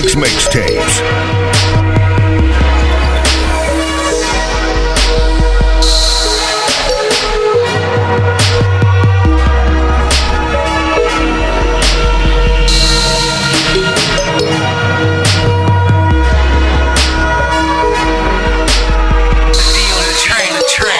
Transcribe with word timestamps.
Trapaholics 0.00 0.16
Mixtapes. 0.16 1.49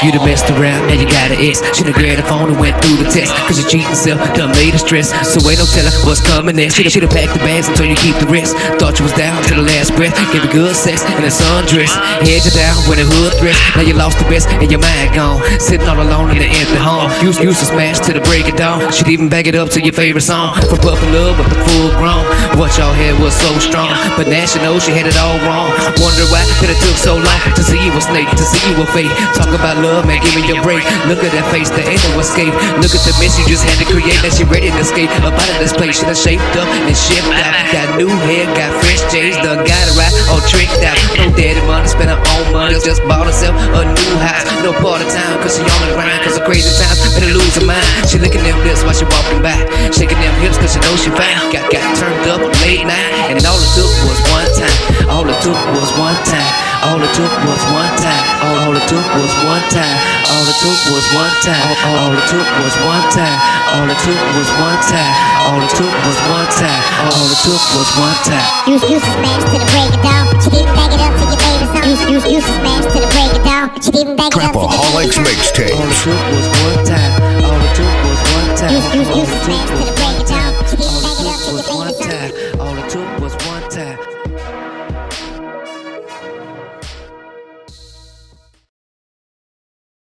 You 0.01 0.09
done 0.17 0.25
messed 0.25 0.49
around, 0.49 0.89
now 0.89 0.97
you 0.97 1.05
got 1.05 1.29
an 1.29 1.37
ex. 1.45 1.61
Should've 1.77 1.93
grabbed 1.93 2.25
the 2.25 2.27
phone 2.27 2.49
and 2.49 2.57
went 2.57 2.73
through 2.81 3.05
the 3.05 3.09
text. 3.13 3.37
Cause 3.45 3.61
your 3.61 3.69
cheating 3.69 3.93
self 3.93 4.17
done 4.33 4.49
made 4.57 4.73
her 4.73 4.81
stress. 4.81 5.13
So 5.29 5.37
ain't 5.45 5.61
no 5.61 5.69
telling 5.69 5.93
what's 6.09 6.25
coming 6.25 6.57
next. 6.57 6.81
Should've, 6.81 6.89
should've 6.89 7.13
packed 7.13 7.37
the 7.37 7.43
bags 7.45 7.69
until 7.69 7.85
you 7.85 7.97
keep 8.01 8.17
the 8.17 8.25
rest. 8.33 8.57
Thought 8.81 8.97
you 8.97 9.05
was 9.05 9.13
down 9.13 9.37
to 9.53 9.61
the 9.61 9.65
last 9.65 9.93
breath. 10.01 10.17
Give 10.33 10.41
you 10.41 10.49
good 10.49 10.73
sex 10.73 11.05
in 11.05 11.21
a 11.21 11.29
sundress. 11.29 11.93
Head 12.25 12.41
you 12.41 12.53
down 12.57 12.81
with 12.89 12.97
a 12.97 13.05
hood 13.05 13.37
dress. 13.45 13.61
Now 13.77 13.85
you 13.85 13.93
lost 13.93 14.17
the 14.17 14.25
best 14.33 14.49
and 14.49 14.73
your 14.73 14.81
mind 14.81 15.13
gone. 15.13 15.45
Sitting 15.61 15.85
all 15.85 16.01
alone 16.01 16.33
in 16.33 16.41
the 16.41 16.49
empty 16.49 16.81
home. 16.81 17.13
Used, 17.21 17.45
used 17.45 17.61
to 17.61 17.69
smash 17.69 18.01
to 18.09 18.17
the 18.17 18.25
break 18.25 18.49
of 18.49 18.57
dawn. 18.57 18.89
Should 18.89 19.13
even 19.13 19.29
back 19.29 19.45
it 19.45 19.55
up 19.55 19.69
to 19.77 19.85
your 19.85 19.93
favorite 19.93 20.25
song. 20.25 20.57
From 20.65 20.81
Love 21.13 21.37
up 21.37 21.49
to 21.53 21.59
full 21.69 21.93
grown. 22.01 22.25
What 22.57 22.73
y'all 22.81 22.97
had 22.97 23.21
was 23.21 23.37
so 23.37 23.53
strong. 23.61 23.93
But 24.17 24.33
now 24.33 24.49
she 24.49 24.65
knows 24.65 24.81
she 24.81 24.97
had 24.97 25.05
it 25.05 25.21
all 25.21 25.37
wrong. 25.45 25.69
Wonder 26.01 26.25
why 26.33 26.41
that 26.65 26.73
it 26.73 26.81
took 26.81 26.97
so 26.97 27.21
long 27.21 27.41
you 27.53 27.60
a 28.01 28.03
snake, 28.03 28.31
to 28.33 28.45
see 28.45 28.65
you 28.73 28.77
a 28.81 28.87
fake. 28.97 29.13
Talk 29.37 29.53
about 29.53 29.77
love, 29.85 30.09
man, 30.09 30.25
give 30.25 30.33
me 30.33 30.43
your 30.49 30.61
break. 30.65 30.81
Look 31.05 31.21
at 31.21 31.33
that 31.37 31.45
face, 31.53 31.69
there 31.69 31.85
ain't 31.85 32.01
no 32.09 32.17
escape. 32.17 32.53
Look 32.81 32.97
at 32.97 33.05
the 33.05 33.13
mess 33.21 33.37
you 33.37 33.45
just 33.45 33.63
had 33.69 33.77
to 33.85 33.87
create. 33.93 34.17
That 34.25 34.33
she 34.33 34.49
ready 34.49 34.73
to 34.73 34.81
escape. 34.81 35.13
Up 35.21 35.37
out 35.37 35.51
of 35.53 35.61
this 35.61 35.77
place, 35.77 36.01
she 36.01 36.09
done 36.09 36.17
shaped 36.17 36.43
up 36.57 36.67
and 36.67 36.97
shifted 36.97 37.37
out. 37.37 37.53
Got 37.71 38.01
new 38.01 38.09
hair, 38.27 38.49
got 38.57 38.73
fresh 38.81 39.05
J's, 39.13 39.37
done 39.45 39.61
got 39.69 39.85
it 39.85 39.95
right, 40.01 40.13
all 40.33 40.41
tricked 40.49 40.81
out. 40.81 40.97
No 41.21 41.29
daddy 41.37 41.61
money, 41.69 41.87
spend 41.87 42.09
her 42.09 42.19
own 42.19 42.45
money. 42.57 42.75
Just 42.81 43.05
bought 43.05 43.29
herself 43.29 43.55
a 43.55 43.83
new 43.85 44.15
house. 44.25 44.49
No 44.65 44.73
part 44.81 45.05
of 45.05 45.09
town, 45.13 45.37
cause 45.45 45.61
she 45.61 45.63
on 45.63 45.81
the 45.85 45.93
grind. 45.93 46.25
Cause 46.25 46.41
of 46.41 46.45
crazy 46.49 46.73
times, 46.81 47.05
better 47.13 47.31
lose 47.37 47.55
her 47.61 47.67
mind. 47.69 47.85
She 48.09 48.17
licking 48.17 48.43
them 48.43 48.57
lips 48.65 48.83
while 48.83 48.97
she 48.97 49.05
walking 49.05 49.45
by. 49.45 49.57
All 56.91 56.99
it 56.99 57.15
took 57.15 57.31
was 57.47 57.63
one 57.71 57.95
time. 58.03 58.25
All 58.67 58.75
it 58.75 58.83
took 58.91 59.07
was 59.15 59.31
one 59.47 59.63
time. 59.71 59.95
All 60.27 60.43
it 60.43 60.59
took 60.59 60.75
was 60.91 61.07
one 61.15 61.31
time. 61.39 61.63
All 61.87 62.11
it 62.11 62.27
took 62.27 62.43
was 62.67 62.75
one 62.83 63.07
time. 63.15 63.39
All 63.79 63.87
it 63.87 63.95
took 64.03 64.19
was 64.35 64.51
one 64.59 64.81
time. 64.91 65.15
All 65.47 65.63
it 65.63 65.71
took 65.71 65.95
was 66.03 66.19
one 66.27 66.51
time. 66.59 66.83
All 67.15 67.31
it 67.31 67.39
took 67.47 67.63
was 67.79 67.91
one 67.95 68.19
time. 68.27 68.43
You 68.67 68.75
you 68.91 68.99
smash 68.99 69.43
to 69.55 69.57
the 69.63 69.71
break 69.71 69.95
of 69.95 70.03
dawn, 70.03 70.35
but 70.35 70.43
you 70.43 70.51
didn't 70.51 70.75
bag 70.75 70.91
it 70.91 70.99
up 70.99 71.15
to 71.15 71.25
your 71.31 71.39
favorite. 71.39 71.87
You 71.87 71.95
you 72.11 72.19
you 72.27 72.41
smash 72.43 72.85
to 72.91 72.99
the 72.99 73.11
break 73.15 73.39
of 73.39 73.43
dawn, 73.47 73.71
but 73.71 73.87
you 73.87 73.93
didn't 73.95 74.17
bag 74.19 74.35
it 74.35 74.43
up 74.43 74.51
to 74.51 74.67
your 74.67 74.83
favorite 74.91 75.31
mixtape. 75.31 75.71
All 75.79 75.87
it 75.87 75.95
took 76.03 76.23
was 76.35 76.47
one 76.59 76.83
time. 76.91 77.13
All 77.47 77.55
it 77.55 77.73
took 77.79 77.95
was 78.03 78.21
one 78.35 78.51
time. 78.59 78.71
You 78.75 78.83
you 78.99 79.03
you 79.15 79.25
smash 79.47 79.71
to 79.79 79.85
the 79.87 79.95
break 79.95 80.19
of 80.19 80.27
dawn, 80.27 80.51
but 80.59 80.67
you 80.75 80.79
didn't 80.83 81.03
bag 81.07 81.23
it 81.23 81.31
up 81.31 81.39
to 81.39 81.51
your 81.55 81.63
favorite. 81.71 82.59
All 82.59 82.75
it 82.75 82.87
took 82.91 83.11
was 83.23 83.35
one 83.47 83.63
time. 83.71 84.10